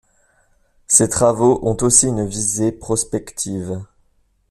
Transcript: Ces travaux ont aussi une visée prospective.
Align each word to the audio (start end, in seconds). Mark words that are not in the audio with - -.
Ces 0.87 1.09
travaux 1.09 1.59
ont 1.61 1.77
aussi 1.83 2.07
une 2.07 2.25
visée 2.25 2.71
prospective. 2.71 3.79